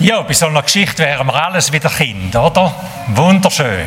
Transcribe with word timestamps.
Ja, 0.00 0.22
bei 0.22 0.32
so 0.32 0.46
einer 0.46 0.62
Geschichte 0.62 1.02
wären 1.02 1.26
wir 1.26 1.34
alles 1.34 1.70
wieder 1.70 1.90
Kind, 1.90 2.34
oder? 2.34 2.74
Wunderschön. 3.08 3.86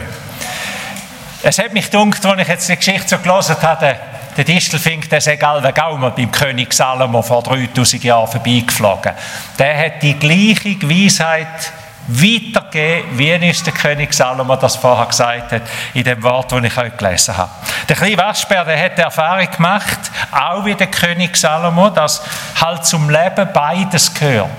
Es 1.42 1.58
hat 1.58 1.74
mich 1.74 1.90
gedacht, 1.90 2.24
als 2.24 2.40
ich 2.40 2.48
jetzt 2.48 2.70
die 2.70 2.76
Geschichte 2.76 3.08
so 3.08 3.18
gelesen 3.18 3.56
habe, 3.60 3.96
der 4.38 4.44
Distelfink, 4.44 5.10
der 5.10 5.22
sei 5.22 5.42
allweg 5.42 5.80
auch 5.80 5.98
mal 5.98 6.12
beim 6.12 6.32
König 6.32 6.72
Salomo 6.72 7.24
vor 7.24 7.42
3000 7.42 8.04
Jahren 8.04 8.28
vorbeigeflogen. 8.28 9.14
Der 9.58 9.86
hat 9.86 10.04
die 10.04 10.14
gleiche 10.14 10.80
Weisheit 10.84 11.74
weitergegeben, 12.08 13.18
wie 13.18 13.50
es 13.50 13.64
der 13.64 13.74
König 13.74 14.14
Salomo 14.14 14.56
das 14.56 14.76
vorher 14.76 15.08
gesagt 15.08 15.52
hat, 15.52 15.64
in 15.96 16.04
dem 16.04 16.22
Wort, 16.22 16.52
das 16.52 16.64
ich 16.64 16.76
heute 16.78 16.92
gelesen 16.92 17.36
habe. 17.36 17.50
Der 17.90 17.96
kleine 17.96 18.18
Waschbär, 18.18 18.66
der 18.66 18.80
hat 18.80 19.00
die 19.00 19.02
Erfahrung 19.02 19.50
gemacht, 19.50 20.00
auch 20.32 20.64
wie 20.64 20.76
der 20.76 20.88
König 20.88 21.36
Salomo, 21.36 21.90
dass 21.90 22.22
halt 22.62 22.86
zum 22.86 23.10
Leben 23.10 23.50
beides 23.52 24.14
gehört. 24.14 24.50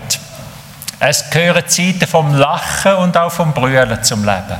Es 1.00 1.28
gehören 1.30 1.66
Zeiten 1.66 2.06
vom 2.06 2.34
Lachen 2.34 2.94
und 2.96 3.16
auch 3.16 3.32
vom 3.32 3.52
Brüllen 3.52 4.02
zum 4.02 4.24
Leben. 4.24 4.56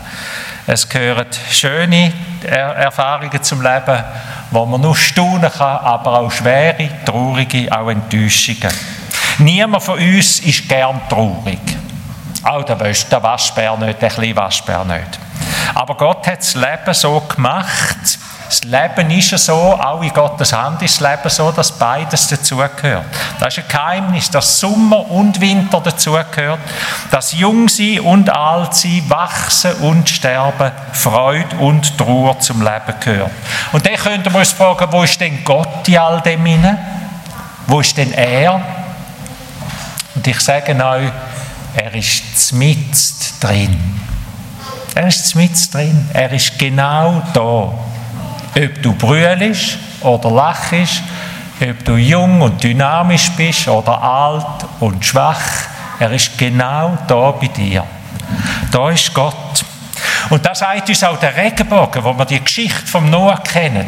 Es 0.67 0.89
gehören 0.89 1.27
schöne 1.51 2.13
Erfahrungen 2.45 3.43
zum 3.43 3.63
Leben, 3.63 4.03
wo 4.51 4.65
man 4.67 4.81
nur 4.81 4.97
staunen 4.97 5.51
kann, 5.51 5.79
aber 5.79 6.21
auch 6.21 6.31
schwere, 6.31 6.89
traurige, 7.05 7.71
auch 7.71 7.89
Enttäuschungen. 7.89 8.73
Niemand 9.39 9.83
von 9.83 9.99
uns 9.99 10.41
ist 10.41 10.69
gern 10.69 11.01
traurig. 11.09 11.59
Auch 12.43 12.63
der, 12.63 12.77
der 12.77 13.23
Waschbär 13.23 13.77
nicht, 13.77 14.01
der 14.01 14.11
kleine 14.11 14.37
Waschbär 14.37 14.85
nicht. 14.85 15.19
Aber 15.75 15.97
Gott 15.97 16.27
hat 16.27 16.39
das 16.39 16.55
Leben 16.55 16.95
so 16.95 17.21
gemacht, 17.21 18.19
das 18.55 18.71
Leben 18.71 19.11
ist 19.11 19.33
ja 19.33 19.39
so, 19.39 19.53
auch 19.55 20.01
in 20.01 20.11
Gottes 20.11 20.53
Hand 20.53 20.81
ist 20.83 21.01
das 21.01 21.11
Leben 21.11 21.29
so, 21.29 21.51
dass 21.51 21.73
beides 21.73 22.29
dazugehört. 22.29 23.05
Das 23.41 23.57
ist 23.57 23.65
ein 23.65 23.69
Geheimnis, 23.69 24.31
dass 24.31 24.61
Sommer 24.61 25.11
und 25.11 25.41
Winter 25.41 25.81
dazugehört, 25.81 26.61
dass 27.11 27.33
Jungsein 27.33 28.01
und 28.01 28.31
Altsein, 28.31 29.03
Wachsen 29.09 29.73
und 29.75 30.09
Sterben, 30.09 30.71
Freude 30.93 31.57
und 31.57 31.99
Trauer 31.99 32.39
zum 32.39 32.63
Leben 32.63 32.95
gehört. 33.01 33.31
Und 33.73 33.85
dann 33.85 33.97
könnten 33.97 34.33
wir 34.33 34.39
uns 34.39 34.53
fragen, 34.53 34.87
wo 34.91 35.03
ist 35.03 35.21
denn 35.21 35.43
Gott 35.43 35.89
in 35.89 35.99
all 35.99 36.21
dem 36.21 36.47
inne? 36.47 36.79
Wo 37.67 37.81
ist 37.81 37.97
denn 37.97 38.13
er? 38.13 38.61
Und 40.15 40.27
ich 40.27 40.41
sage 40.41 40.73
euch, 40.75 41.11
er 41.75 41.95
ist 41.95 42.53
mitten 42.53 42.93
drin. 43.41 44.01
Er 44.95 45.09
ist 45.09 45.35
mitten 45.35 45.71
drin. 45.73 46.11
Er 46.13 46.31
ist 46.31 46.57
genau 46.57 47.21
da. 47.33 47.94
Ob 48.57 48.83
du 48.83 48.93
brüllst 48.93 49.79
oder 50.01 50.31
lachst, 50.31 51.03
ob 51.61 51.85
du 51.85 51.97
jung 51.97 52.41
und 52.41 52.63
dynamisch 52.63 53.31
bist 53.33 53.69
oder 53.69 54.01
alt 54.03 54.67
und 54.81 55.05
schwach, 55.05 55.41
er 55.99 56.13
ist 56.13 56.37
genau 56.39 56.97
da 57.07 57.31
bei 57.33 57.49
dir. 57.49 57.85
Da 58.71 58.91
ist 58.91 59.13
Gott. 59.15 59.65
Und 60.31 60.45
das 60.45 60.59
sagt 60.61 60.89
uns 60.89 61.05
auch 61.05 61.19
der 61.19 61.37
Regenbogen, 61.37 62.03
wo 62.03 62.17
wir 62.17 62.25
die 62.25 62.43
Geschichte 62.43 62.87
vom 62.87 63.11
Noah 63.11 63.43
kennen, 63.43 63.87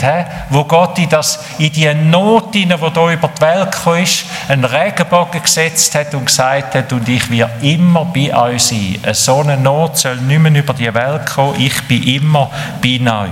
wo 0.50 0.64
Gott 0.64 0.98
in, 0.98 1.08
das, 1.08 1.42
in 1.58 1.72
die 1.72 1.92
Not, 1.94 2.54
die 2.54 2.66
hier 2.66 2.76
über 2.76 2.90
die 2.90 3.40
Welt 3.40 3.72
gekommen 3.72 4.02
ist, 4.02 4.26
einen 4.48 4.64
Regenbogen 4.64 5.42
gesetzt 5.42 5.94
hat 5.94 6.14
und 6.14 6.26
gesagt 6.26 6.74
hat, 6.74 6.92
und 6.92 7.08
ich 7.08 7.30
will 7.30 7.48
immer 7.62 8.04
bei 8.04 8.34
euch 8.34 8.62
sein. 8.64 8.98
Eine 9.02 9.14
so 9.14 9.40
eine 9.40 9.56
Not 9.56 9.98
soll 9.98 10.16
nicht 10.16 10.38
mehr 10.38 10.54
über 10.54 10.74
die 10.74 10.92
Welt 10.92 11.26
kommen, 11.26 11.58
ich 11.58 11.82
bin 11.84 12.02
immer 12.02 12.50
bei 12.82 13.00
euch. 13.00 13.30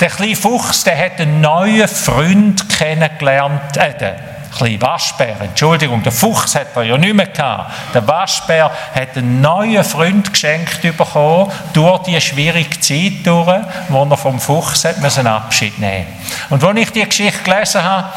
Der 0.00 0.10
kleine 0.10 0.36
Fuchs, 0.36 0.84
der 0.84 0.96
hat 0.96 1.20
einen 1.20 1.40
neuen 1.40 1.88
Freund 1.88 2.68
kennengelernt, 2.68 3.76
äh, 3.76 3.94
der 3.98 4.16
kleine 4.56 4.80
Waschbär, 4.80 5.36
Entschuldigung, 5.40 6.02
der 6.02 6.12
Fuchs 6.12 6.54
hat 6.54 6.68
er 6.74 6.82
ja 6.82 6.98
nicht 6.98 7.14
mehr 7.14 7.26
gehabt. 7.26 7.72
Der 7.94 8.06
Waschbär 8.06 8.70
hat 8.94 9.16
einen 9.16 9.40
neuen 9.40 9.84
Freund 9.84 10.32
geschenkt 10.32 10.82
bekommen, 10.82 11.52
durch 11.72 12.02
die 12.04 12.20
schwierige 12.20 12.80
Zeit 12.80 13.24
durch, 13.24 13.60
wo 13.88 14.04
er 14.04 14.16
vom 14.16 14.40
Fuchs 14.40 14.84
hat 14.84 15.00
müssen 15.00 15.26
Abschied 15.26 15.78
nehmen 15.78 16.06
Und 16.48 16.64
als 16.64 16.78
ich 16.78 16.90
die 16.90 17.04
Geschichte 17.04 17.42
gelesen 17.42 17.82
habe, 17.82 18.08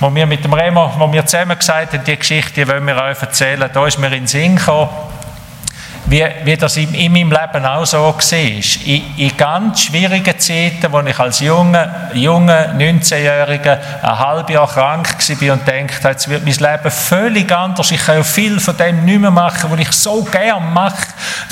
wo 0.00 0.14
wir 0.14 0.26
mit 0.26 0.44
dem 0.44 0.52
Remo, 0.52 0.92
wo 0.96 1.12
wir 1.12 1.26
zusammen 1.26 1.58
gesagt 1.58 1.92
haben, 1.92 2.04
die 2.04 2.16
Geschichte, 2.16 2.52
die 2.52 2.68
wollen 2.68 2.86
wir 2.86 2.96
euch 2.96 3.20
erzählen, 3.20 3.68
da 3.72 3.86
ist 3.86 3.98
mir 3.98 4.06
in 4.06 4.12
den 4.12 4.26
Sinn 4.26 4.56
gekommen, 4.56 4.88
wie, 6.12 6.26
wie 6.44 6.56
das 6.58 6.76
in, 6.76 6.92
in 6.92 7.10
meinem 7.10 7.30
Leben 7.30 7.64
auch 7.64 7.86
so 7.86 7.98
war. 7.98 8.16
In, 8.84 9.16
in 9.16 9.36
ganz 9.36 9.84
schwierigen 9.84 10.38
Zeiten, 10.38 10.92
wo 10.92 11.00
ich 11.00 11.18
als 11.18 11.40
junger 11.40 12.10
junge 12.12 12.74
19-Jähriger 12.76 13.78
ein 14.02 14.18
halbes 14.18 14.54
Jahr 14.54 14.68
krank 14.68 15.08
war 15.08 15.52
und 15.54 15.66
dachte, 15.66 16.08
jetzt 16.08 16.28
wird 16.28 16.44
mein 16.44 16.54
Leben 16.54 16.90
völlig 16.90 17.50
anders. 17.50 17.90
Ich 17.90 18.04
kann 18.04 18.16
ja 18.16 18.22
viel 18.22 18.60
von 18.60 18.76
dem 18.76 19.06
nicht 19.06 19.20
mehr 19.20 19.30
machen, 19.30 19.70
was 19.70 19.80
ich 19.80 19.92
so 19.92 20.22
gerne 20.24 20.66
mache. 20.66 21.06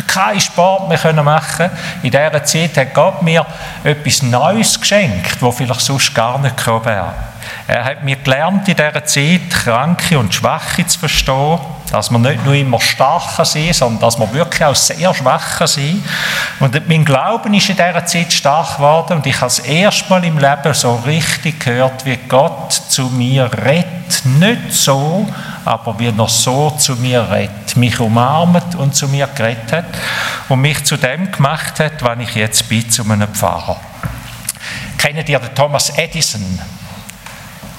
Keinen 0.07 0.41
Sport 0.41 0.91
mehr 0.91 1.23
machen 1.23 1.71
In 2.03 2.11
dieser 2.11 2.45
Zeit 2.45 2.77
hat 2.77 2.93
Gott 2.93 3.23
mir 3.23 3.47
etwas 3.83 4.23
Neues 4.23 4.79
geschenkt, 4.79 5.41
was 5.41 5.57
vielleicht 5.57 5.81
sonst 5.81 6.15
gar 6.15 6.39
nicht 6.39 6.59
gekommen 6.59 6.85
wäre. 6.85 7.15
Er 7.67 7.85
hat 7.85 8.05
mir 8.05 8.17
gelernt, 8.17 8.69
in 8.69 8.77
dieser 8.77 9.05
Zeit 9.05 9.51
Kranke 9.51 10.19
und 10.19 10.35
Schwache 10.35 10.87
zu 10.87 10.99
verstehen, 10.99 11.61
dass 11.91 12.11
man 12.11 12.23
nicht 12.23 12.45
nur 12.45 12.55
immer 12.55 12.81
stark 12.81 13.45
sein 13.45 13.67
kann, 13.67 13.73
sondern 13.73 14.01
dass 14.01 14.19
man 14.19 14.33
wirklich 14.33 14.65
auch 14.65 14.75
sehr 14.75 15.13
schwach 15.13 15.67
sein 15.67 16.03
kann. 16.59 16.73
Und 16.73 16.89
mein 16.89 17.05
Glauben 17.05 17.53
ist 17.55 17.69
in 17.69 17.77
dieser 17.77 18.07
Zeit 18.07 18.33
stark 18.33 18.77
geworden 18.77 19.15
und 19.15 19.27
ich 19.27 19.37
habe 19.37 19.47
das 19.47 19.59
erste 19.61 20.09
Mal 20.09 20.25
im 20.25 20.39
Leben 20.39 20.75
so 20.75 20.95
richtig 21.07 21.61
gehört, 21.61 22.05
wie 22.05 22.17
Gott 22.29 22.73
zu 22.73 23.07
mir 23.07 23.51
redet. 23.65 24.25
Nicht 24.25 24.73
so, 24.73 25.27
aber 25.65 25.99
wie 25.99 26.09
er 26.09 26.29
so 26.29 26.71
zu 26.71 26.97
mir 26.97 27.29
redet. 27.31 27.77
Mich 27.77 27.99
umarmt 28.01 28.75
und 28.75 28.95
zu 28.95 29.09
mir 29.09 29.29
geredet 29.29 29.73
hat 29.73 29.85
und 30.49 30.61
mich 30.61 30.85
zu 30.85 30.97
dem 30.97 31.31
gemacht 31.31 31.81
hat, 31.81 32.03
was 32.03 32.19
ich 32.21 32.35
jetzt 32.35 32.69
bin, 32.69 32.89
zu 32.91 33.03
einem 33.05 33.29
Pfarrer. 33.29 33.77
Kennt 34.99 35.29
ihr 35.29 35.39
den 35.39 35.55
Thomas 35.55 35.91
Edison? 35.91 36.61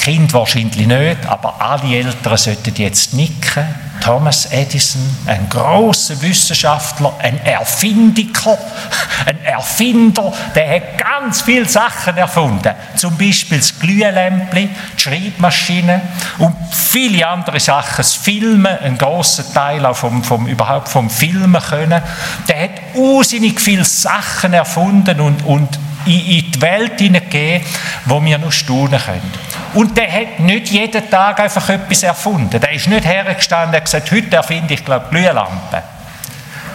Kind 0.02 0.34
wahrscheinlich 0.34 0.88
nicht, 0.88 1.28
aber 1.28 1.62
alle 1.62 1.96
Eltern 1.96 2.36
sollten 2.36 2.74
jetzt 2.76 3.14
nicken. 3.14 3.64
Thomas 4.02 4.48
Edison, 4.48 5.16
ein 5.28 5.48
großer 5.48 6.20
Wissenschaftler, 6.24 7.14
ein 7.20 7.40
Erfindiker, 7.46 8.58
ein 9.28 9.46
Erfinder, 9.46 10.34
der 10.56 10.76
hat 10.76 10.98
ganz 10.98 11.44
viele 11.44 11.70
Sachen 11.70 12.18
erfunden. 12.18 12.74
Zum 12.96 13.16
Beispiel 13.16 13.60
das 13.60 13.78
Glühlämpchen, 13.80 14.72
die 14.98 15.00
Schreibmaschine 15.00 16.02
und 16.40 16.56
viele 16.72 17.28
andere 17.28 17.60
Sachen. 17.60 17.98
Das 17.98 18.16
Filmen, 18.16 18.80
ein 18.80 18.98
großer 18.98 19.54
Teil 19.54 19.86
auch 19.86 19.96
vom, 19.96 20.24
vom, 20.24 20.48
überhaupt 20.48 20.90
vom 20.90 21.12
Filmen 21.12 21.62
können. 21.62 22.02
Der 22.48 22.64
hat 22.64 22.96
unsinnig 22.96 23.62
viele 23.62 23.86
Sachen 23.86 24.54
erfunden 24.54 25.22
und, 25.22 25.46
und 25.46 25.78
in, 26.06 26.52
die 26.52 26.62
Welt 26.62 27.00
hineingegeben, 27.00 27.68
wo 28.06 28.20
wir 28.24 28.40
nur 28.40 28.52
staunen 28.52 29.00
können. 29.00 29.61
Und 29.74 29.96
der 29.96 30.12
hat 30.12 30.40
nicht 30.40 30.70
jeden 30.70 31.10
Tag 31.10 31.40
einfach 31.40 31.70
etwas 31.70 32.04
erfunden. 32.04 32.60
Der 32.60 32.72
ist 32.72 32.88
nicht 32.88 33.06
hergestanden 33.06 33.76
und 33.76 33.86
gesagt, 33.86 34.12
heute 34.12 34.36
erfinde 34.36 34.74
ich, 34.74 34.84
glaube 34.84 35.08
Glühlampen. 35.10 35.82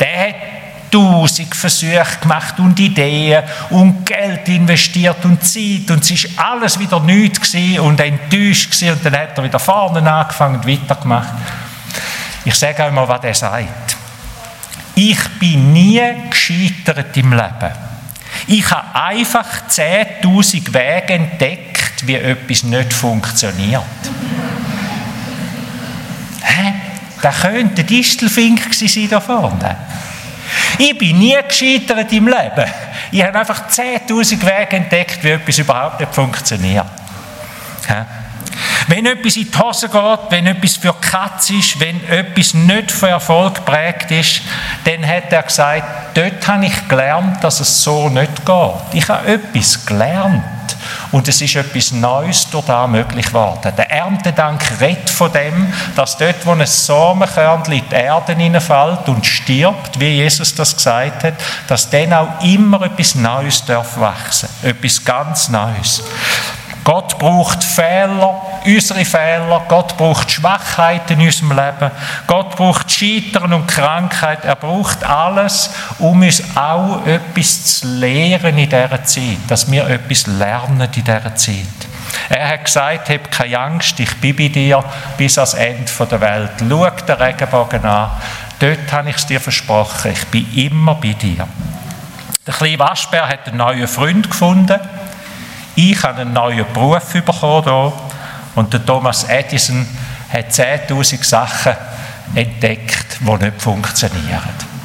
Der 0.01 0.29
hat 0.29 0.35
tausend 0.91 1.55
Versuche 1.55 2.19
gemacht 2.21 2.59
und 2.59 2.79
Ideen 2.79 3.43
und 3.71 4.05
Geld 4.07 4.49
investiert 4.49 5.25
und 5.25 5.45
Zeit 5.45 5.91
und 5.91 6.03
es 6.03 6.37
war 6.37 6.53
alles 6.53 6.79
wieder 6.79 7.01
nichts 7.01 7.55
und 7.55 8.01
enttäuscht 8.01 8.71
gewesen 8.71 8.93
und 8.93 9.05
dann 9.05 9.17
hat 9.17 9.37
er 9.37 9.45
wieder 9.45 9.59
vorne 9.59 10.11
angefangen 10.11 10.57
und 10.57 10.67
weitergemacht. 10.67 11.35
Ich 12.45 12.55
sage 12.55 12.85
euch 12.85 12.93
mal, 12.93 13.09
was 13.09 13.25
er 13.25 13.35
sagt. 13.35 13.97
Ich 14.95 15.29
bin 15.39 15.73
nie 15.73 16.01
gescheitert 16.31 17.17
im 17.17 17.33
Leben. 17.33 17.73
Ich 18.47 18.71
habe 18.71 18.95
einfach 18.95 19.69
10.000 19.69 20.73
Wege 20.73 21.13
entdeckt, 21.15 21.76
wie 22.05 22.17
etwas 22.17 22.63
nicht 22.63 22.93
funktioniert. 22.93 23.83
Hä? 26.43 26.75
Da 27.23 27.31
könnte 27.31 27.83
ein 27.83 27.87
Distelfink 27.87 28.75
sein 28.75 29.09
da 29.09 29.21
vorne. 29.21 29.77
Ich 30.79 30.97
bin 30.97 31.19
nie 31.19 31.37
gescheitert 31.49 32.13
im 32.13 32.27
Leben. 32.29 32.71
Ich 33.11 33.23
habe 33.23 33.39
einfach 33.39 33.69
10.000 33.69 34.43
Wege 34.43 34.77
entdeckt, 34.77 35.25
wie 35.25 35.31
etwas 35.31 35.59
überhaupt 35.59 36.01
nicht 36.01 36.15
funktioniert. 36.15 36.87
Hä? 37.87 38.05
Wenn 38.89 39.07
etwas 39.07 39.37
in 39.37 39.51
die 39.51 39.59
Hose 39.59 39.89
geht, 39.89 40.21
wenn 40.31 40.47
etwas 40.47 40.77
für 40.77 40.95
Katz 40.95 41.51
ist, 41.51 41.81
wenn 41.81 42.05
etwas 42.09 42.55
nicht 42.55 42.93
für 42.93 43.09
Erfolg 43.09 43.57
geprägt 43.57 44.11
ist, 44.11 44.43
dann 44.85 45.05
hat 45.07 45.33
er 45.33 45.43
gesagt, 45.43 46.17
dort 46.17 46.47
habe 46.47 46.67
ich 46.67 46.89
gelernt, 46.89 47.43
dass 47.43 47.61
es 47.61 47.83
so 47.83 48.09
nicht 48.09 48.47
geht. 48.47 48.75
Ich 48.93 49.09
habe 49.09 49.27
etwas 49.27 49.85
gelernt. 49.85 50.45
Und 51.13 51.29
es 51.29 51.41
ist 51.41 51.57
etwas 51.57 51.93
Neues 51.93 52.49
durch 52.51 52.67
da 52.67 52.87
möglich 52.87 53.27
geworden. 53.27 53.73
Der 53.77 53.91
Erntedank 53.91 54.63
redet 54.81 55.11
von 55.11 55.33
dem, 55.33 55.73
dass 55.95 56.17
dort, 56.17 56.45
wo 56.45 56.53
ein 56.53 56.67
Samenkörnchen 56.67 57.75
in 57.75 57.89
die 57.89 57.95
Erde 57.95 58.35
hineinfällt 58.35 59.09
und 59.09 59.25
stirbt, 59.25 59.99
wie 59.99 60.17
Jesus 60.17 60.55
das 60.55 60.77
gesagt 60.77 61.25
hat, 61.25 61.35
dass 61.69 61.91
dann 61.91 62.13
auch 62.13 62.43
immer 62.43 62.83
etwas 62.83 63.15
Neues 63.15 63.65
darf 63.65 63.99
wachsen. 63.99 64.49
Etwas 64.63 65.05
ganz 65.05 65.49
Neues. 65.49 66.03
Gott 66.87 67.19
braucht 67.19 67.65
Fehler, 67.65 68.43
unsere 68.65 69.05
Fehler, 69.05 69.63
Gott 69.69 69.97
braucht 69.97 70.31
Schwachheit 70.31 71.11
in 71.11 71.21
unserem 71.21 71.51
Leben, 71.51 71.91
Gott 72.27 72.57
braucht 72.57 72.91
Scheitern 72.91 73.53
und 73.53 73.67
Krankheit, 73.67 74.45
er 74.45 74.57
braucht 74.57 75.05
alles, 75.05 75.71
um 75.99 76.23
uns 76.23 76.43
auch 76.57 77.05
etwas 77.07 77.81
zu 77.81 77.89
lehren 77.89 78.57
in 78.57 78.69
dieser 78.69 79.05
Zeit, 79.05 79.39
dass 79.49 79.71
wir 79.71 79.89
etwas 79.89 80.27
lernen 80.27 80.81
in 80.81 81.05
dieser 81.05 81.35
Zeit. 81.35 81.67
Er 82.29 82.49
hat 82.49 82.65
gesagt, 82.65 83.11
hab 83.11 83.31
keine 83.31 83.59
Angst, 83.59 84.01
ich 84.01 84.15
bin 84.17 84.35
bei 84.35 84.49
dir 84.49 84.83
bis 85.17 85.39
ans 85.39 85.55
Ende 85.55 85.91
der 86.11 86.21
Welt. 86.21 86.51
Schau 86.59 86.91
den 86.91 87.17
Regenbogen 87.17 87.85
an, 87.85 88.11
dort 88.59 88.93
habe 88.93 89.11
ich 89.11 89.17
es 89.17 89.27
dir 89.27 89.41
versprochen, 89.41 90.13
ich 90.13 90.25
bin 90.27 90.53
immer 90.55 90.95
bei 90.95 91.13
dir. 91.13 91.47
Der 92.47 92.55
kleine 92.55 92.79
Waschbär 92.79 93.29
hat 93.29 93.49
einen 93.49 93.59
neuen 93.59 93.89
Freund 93.89 94.31
gefunden, 94.31 94.81
ich 95.75 96.03
habe 96.03 96.23
einen 96.23 96.33
neuen 96.33 96.65
Beruf 96.73 97.13
bekommen 97.13 97.65
hier. 97.65 97.93
Und 98.57 98.73
der 98.73 98.85
Thomas 98.85 99.25
Edison 99.25 99.87
hat 100.33 100.51
10'000 100.51 101.25
Sachen 101.25 101.75
entdeckt, 102.35 103.19
die 103.21 103.45
nicht 103.45 103.63
funktionieren. 103.63 104.77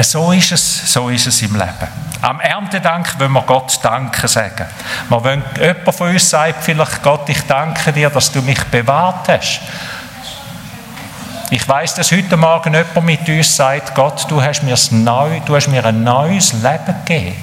So 0.00 0.32
ist 0.32 0.52
es, 0.52 0.92
so 0.92 1.08
ist 1.10 1.26
es 1.26 1.42
im 1.42 1.54
Leben. 1.54 1.88
Am 2.22 2.40
Erntedank 2.40 3.18
wollen 3.18 3.32
wir 3.32 3.42
Gott 3.42 3.78
Danke 3.82 4.26
sagen. 4.26 4.66
Wir 5.08 5.24
wollen, 5.24 5.42
jemand 5.58 5.94
von 5.94 6.08
uns 6.08 6.30
sagt 6.30 6.64
vielleicht, 6.64 7.02
Gott, 7.02 7.28
ich 7.28 7.42
danke 7.42 7.92
dir, 7.92 8.08
dass 8.10 8.32
du 8.32 8.40
mich 8.42 8.62
bewahrt 8.64 9.28
hast. 9.28 9.60
Ich 11.50 11.68
weiß, 11.68 11.96
dass 11.96 12.12
heute 12.12 12.36
Morgen 12.38 12.72
jemand 12.72 13.04
mit 13.04 13.28
uns 13.28 13.54
sagt, 13.54 13.94
Gott, 13.94 14.24
du 14.30 14.42
hast 14.42 14.62
mir, 14.62 14.76
neu, 14.92 15.40
du 15.44 15.54
hast 15.54 15.68
mir 15.68 15.84
ein 15.84 16.02
neues 16.02 16.54
Leben 16.54 16.94
gegeben, 17.04 17.36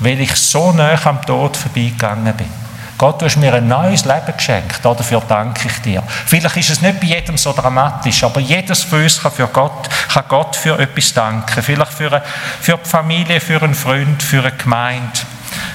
weil 0.00 0.20
ich 0.20 0.34
so 0.34 0.72
nah 0.72 0.98
am 1.02 1.22
Tod 1.22 1.56
vorbeigegangen 1.56 2.34
bin. 2.34 2.61
Gott, 3.02 3.20
du 3.20 3.24
hast 3.26 3.36
mir 3.36 3.52
ein 3.52 3.66
neues 3.66 4.04
Leben 4.04 4.32
geschenkt, 4.36 4.78
dafür 4.84 5.20
danke 5.26 5.66
ich 5.66 5.82
dir. 5.82 6.04
Vielleicht 6.06 6.56
ist 6.58 6.70
es 6.70 6.82
nicht 6.82 7.00
bei 7.00 7.08
jedem 7.08 7.36
so 7.36 7.52
dramatisch, 7.52 8.22
aber 8.22 8.38
jedes 8.38 8.84
von 8.84 9.02
uns 9.02 9.20
kann, 9.20 9.32
für 9.32 9.48
Gott, 9.48 9.88
kann 10.08 10.22
Gott 10.28 10.54
für 10.54 10.78
etwas 10.78 11.12
danken. 11.12 11.64
Vielleicht 11.64 11.92
für, 11.92 12.12
eine, 12.12 12.22
für 12.60 12.78
die 12.78 12.88
Familie, 12.88 13.40
für 13.40 13.60
einen 13.60 13.74
Freund, 13.74 14.22
für 14.22 14.38
eine 14.38 14.52
Gemeinde, 14.52 15.18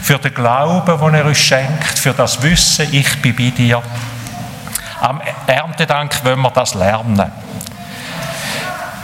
für 0.02 0.18
den 0.18 0.34
Glauben, 0.34 0.98
den 0.98 1.14
er 1.16 1.26
uns 1.26 1.38
schenkt, 1.38 2.00
für 2.00 2.14
das 2.14 2.42
Wissen, 2.42 2.88
ich 2.94 3.22
bin 3.22 3.36
bei 3.36 3.50
dir. 3.50 3.84
Am 5.02 5.22
Erntedank 5.48 6.24
wollen 6.24 6.40
wir 6.40 6.52
das 6.52 6.76
lernen. 6.76 7.30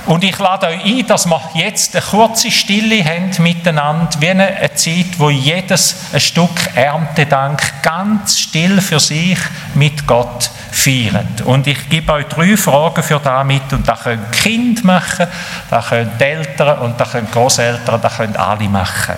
Und 0.05 0.23
ich 0.23 0.37
lade 0.37 0.67
euch 0.67 0.83
ein, 0.83 1.07
dass 1.07 1.25
wir 1.25 1.41
jetzt 1.53 1.95
eine 1.95 2.03
kurze 2.03 2.51
Stille 2.51 3.03
haben 3.05 3.31
miteinander, 3.39 4.09
wie 4.19 4.29
eine, 4.29 4.73
Zeit, 4.75 5.17
wo 5.17 5.29
jedes 5.29 5.95
ein 6.13 6.19
Stück 6.19 6.75
Erntedank 6.75 7.81
ganz 7.81 8.37
still 8.37 8.81
für 8.81 8.99
sich 8.99 9.37
mit 9.75 10.05
Gott 10.05 10.51
feiert. 10.71 11.41
Und 11.45 11.67
ich 11.67 11.87
gebe 11.87 12.11
euch 12.11 12.25
drei 12.25 12.57
Fragen 12.57 13.01
für 13.01 13.19
da 13.19 13.45
mit 13.45 13.71
und 13.71 13.87
da 13.87 13.95
können 13.95 14.29
Kind 14.31 14.83
machen, 14.83 15.27
da 15.69 15.81
können 15.81 16.11
Eltern 16.19 16.79
und 16.79 16.99
da 16.99 17.05
können 17.05 17.31
Großeltern, 17.31 18.01
da 18.01 18.09
können 18.09 18.35
alle 18.35 18.67
machen. 18.67 19.15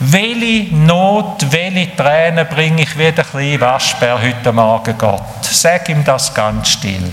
Welche 0.00 0.74
Not, 0.74 1.46
welche 1.50 1.94
Tränen 1.94 2.48
bringe 2.48 2.82
ich 2.82 2.98
wie 2.98 3.12
der 3.12 3.24
kleine 3.24 3.60
Waschbär 3.60 4.20
heute 4.20 4.52
Morgen 4.52 4.98
Gott? 4.98 5.22
Sag 5.42 5.88
ihm 5.88 6.04
das 6.04 6.34
ganz 6.34 6.68
still. 6.68 7.12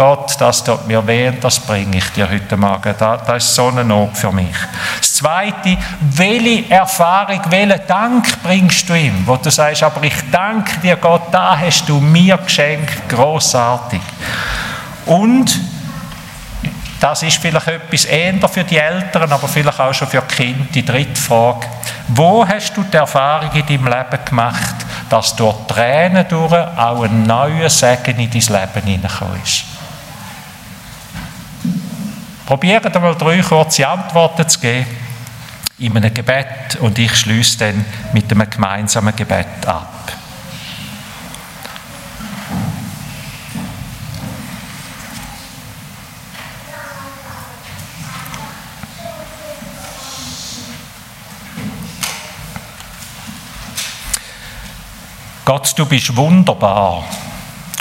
Gott, 0.00 0.34
das 0.38 0.64
tut 0.64 0.86
mir 0.86 1.06
weh 1.06 1.28
und 1.28 1.44
das 1.44 1.60
bringe 1.60 1.98
ich 1.98 2.08
dir 2.12 2.26
heute 2.26 2.56
Morgen. 2.56 2.94
Das, 2.98 3.22
das 3.22 3.44
ist 3.44 3.54
so 3.54 3.68
eine 3.68 3.84
Not 3.84 4.16
für 4.16 4.32
mich. 4.32 4.56
Das 4.98 5.12
Zweite, 5.12 5.76
welche 6.00 6.70
Erfahrung, 6.70 7.42
welchen 7.50 7.86
Dank 7.86 8.42
bringst 8.42 8.88
du 8.88 8.94
ihm? 8.94 9.26
Wo 9.26 9.36
du 9.36 9.50
sagst, 9.50 9.82
aber 9.82 10.02
ich 10.02 10.14
danke 10.32 10.80
dir 10.80 10.96
Gott, 10.96 11.24
da 11.30 11.54
hast 11.54 11.86
du 11.86 12.00
mir 12.00 12.38
geschenkt, 12.38 13.10
großartig. 13.10 14.00
Und 15.04 15.60
das 16.98 17.22
ist 17.22 17.36
vielleicht 17.36 17.68
etwas 17.68 18.06
eher 18.06 18.48
für 18.48 18.64
die 18.64 18.78
Eltern, 18.78 19.30
aber 19.30 19.48
vielleicht 19.48 19.80
auch 19.80 19.92
schon 19.92 20.08
für 20.08 20.22
die 20.22 20.34
Kinder. 20.34 20.64
Die 20.72 20.84
dritte 20.86 21.20
Frage. 21.20 21.66
Wo 22.08 22.48
hast 22.48 22.74
du 22.74 22.84
die 22.84 22.96
Erfahrung 22.96 23.50
in 23.52 23.66
deinem 23.66 23.84
Leben 23.84 24.24
gemacht, 24.24 24.76
dass 25.10 25.36
durch 25.36 25.56
Tränen 25.66 26.26
durch 26.26 26.54
auch 26.54 27.02
ein 27.02 27.24
neuer 27.24 27.68
Segen 27.68 28.18
in 28.18 28.30
dein 28.30 28.40
Leben 28.40 28.86
hineingekommen? 28.86 29.42
Probiert 32.50 32.96
einmal 32.96 33.14
drei 33.14 33.40
kurze 33.42 33.86
Antworten 33.86 34.48
zu 34.48 34.58
geben 34.58 34.84
in 35.78 35.96
einem 35.96 36.12
Gebet 36.12 36.74
und 36.80 36.98
ich 36.98 37.14
schließe 37.14 37.58
dann 37.58 37.84
mit 38.12 38.28
einem 38.32 38.50
gemeinsamen 38.50 39.14
Gebet 39.14 39.64
ab. 39.68 40.12
Gott, 55.44 55.72
du 55.78 55.86
bist 55.86 56.16
wunderbar 56.16 57.04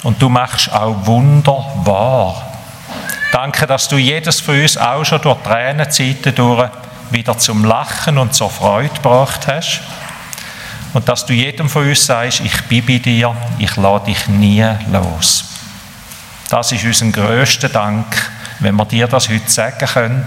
und 0.03 0.21
du 0.21 0.29
machst 0.29 0.71
auch 0.71 1.07
Wunder 1.07 1.65
wahr. 1.83 2.48
Danke, 3.31 3.67
dass 3.67 3.87
du 3.87 3.97
jedes 3.97 4.39
von 4.39 4.59
uns 4.59 4.77
auch 4.77 5.03
schon 5.03 5.21
durch 5.21 5.41
Tränenzeiten 5.43 6.33
durch 6.33 6.69
wieder 7.11 7.37
zum 7.37 7.63
Lachen 7.63 8.17
und 8.17 8.33
zur 8.33 8.49
Freude 8.49 8.93
gebracht 8.93 9.47
hast. 9.47 9.81
Und 10.93 11.07
dass 11.07 11.25
du 11.25 11.33
jedem 11.33 11.69
von 11.69 11.87
uns 11.87 12.05
sagst, 12.05 12.39
ich 12.39 12.61
bin 12.63 12.85
bei 12.85 12.97
dir, 12.97 13.35
ich 13.59 13.75
lade 13.75 14.05
dich 14.05 14.27
nie 14.27 14.65
los. 14.91 15.43
Das 16.49 16.71
ist 16.71 16.83
unser 16.83 17.11
größter 17.11 17.69
Dank, 17.69 18.05
wenn 18.59 18.75
wir 18.75 18.85
dir 18.85 19.07
das 19.07 19.29
heute 19.29 19.49
sagen 19.49 19.85
können, 19.85 20.25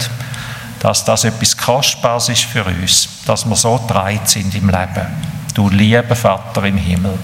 dass 0.79 1.05
das 1.05 1.25
etwas 1.25 1.57
Kostbares 1.57 2.29
ist 2.29 2.45
für 2.45 2.65
uns, 2.65 3.09
dass 3.27 3.45
wir 3.45 3.57
so 3.57 3.81
breit 3.87 4.29
sind 4.29 4.55
im 4.55 4.69
Leben. 4.69 5.07
Du 5.55 5.69
lieber 5.69 6.15
Vater 6.15 6.65
im 6.65 6.77
Himmel. 6.77 7.19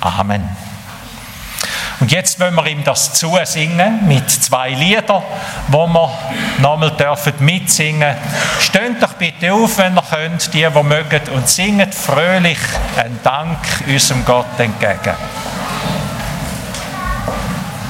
Amen. 0.00 0.48
Und 2.00 2.12
jetzt 2.12 2.38
wollen 2.40 2.54
wir 2.54 2.66
ihm 2.66 2.84
das 2.84 3.14
zusingen 3.14 4.06
mit 4.06 4.30
zwei 4.30 4.70
Liedern, 4.70 5.22
wo 5.68 5.86
wir 5.86 6.12
nochmal 6.58 6.90
dürfen 6.90 7.32
mitsingen. 7.40 8.16
Steht 8.60 9.02
doch 9.02 9.14
bitte 9.14 9.52
auf, 9.52 9.78
wenn 9.78 9.96
ihr 9.96 10.02
könnt, 10.02 10.52
die, 10.52 10.66
die 10.68 10.82
mögen, 10.82 11.20
und 11.34 11.48
singet 11.48 11.94
fröhlich 11.94 12.58
einen 12.96 13.18
Dank 13.22 13.58
unserem 13.86 14.24
Gott 14.24 14.58
entgegen. 14.58 15.16